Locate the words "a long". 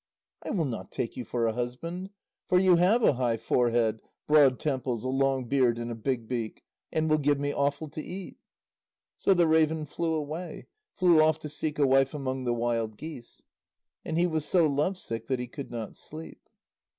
5.03-5.45